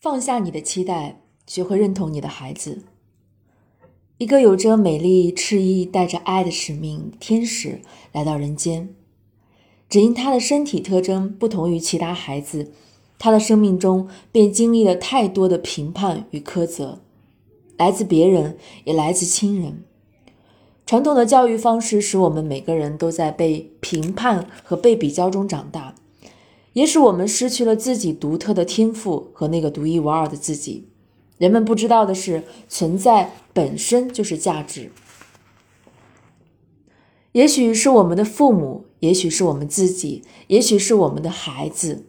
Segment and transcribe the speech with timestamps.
[0.00, 2.84] 放下你的期待，学会认同你的孩子。
[4.16, 8.94] 一个有着美丽翅翼、带着爱的使命天使来到人间，
[9.90, 12.72] 只因他的身体特征不同于其他孩子，
[13.18, 17.02] 他的生命中便经历了太多的评判与苛责，
[17.76, 19.84] 来自别人，也来自亲人。
[20.86, 25.94] 传统的教育方式使我们每个人都在被评判和被比较中长大。
[26.72, 30.88] 也使我们失去了自己独特的天赋和那个独一无二的自己。
[31.38, 34.92] 人们不知道的是，存在本身就是价值。
[37.32, 42.06] 也许是我们的父母，也许是我们自己，也许是我们的孩子，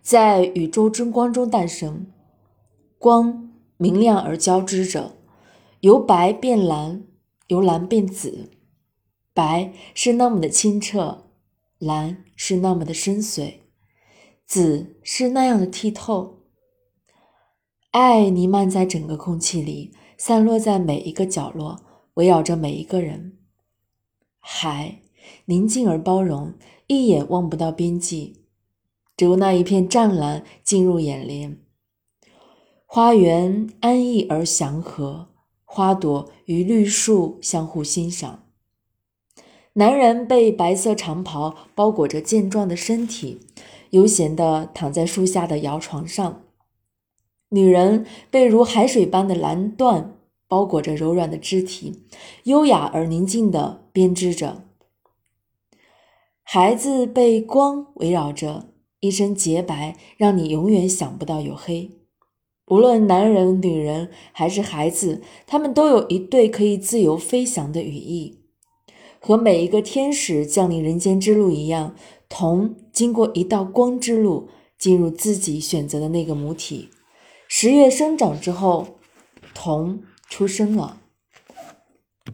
[0.00, 2.06] 在宇宙之光中诞生。
[2.98, 5.16] 光明亮而交织着，
[5.80, 7.04] 由白变蓝，
[7.48, 8.50] 由蓝变紫。
[9.34, 11.24] 白是那么的清澈，
[11.78, 13.61] 蓝是那么的深邃。
[14.52, 16.42] 紫是那样的剔透，
[17.90, 21.82] 爱弥漫在整个空气里，散落在每一个角落，
[22.16, 23.38] 围绕着每一个人。
[24.40, 25.00] 海
[25.46, 26.52] 宁静而包容，
[26.86, 28.42] 一眼望不到边际，
[29.16, 31.58] 只有那一片湛蓝进入眼帘。
[32.84, 35.28] 花园安逸而祥和，
[35.64, 38.44] 花朵与绿树相互欣赏。
[39.72, 43.40] 男人被白色长袍包裹着健壮的身体。
[43.92, 46.44] 悠闲地躺在树下的摇床上，
[47.50, 50.06] 女人被如海水般的蓝缎
[50.48, 52.02] 包裹着柔软的肢体，
[52.44, 54.64] 优雅而宁静地编织着。
[56.42, 61.90] 孩子被光围绕着，一身洁白，让你永远想不到有黑。
[62.68, 68.38] 无论男人、女人还是孩子，他们都有一对可以自由飞翔的羽翼，
[69.20, 71.94] 和每一个天使降临人间之路一样。
[72.34, 76.88] 铜经过一道光之路，进入自己选择的那个母体。
[77.46, 78.96] 十月生长之后，
[79.52, 81.01] 铜出生了。